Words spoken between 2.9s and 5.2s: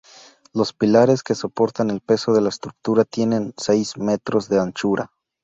tienen seis metros de anchura.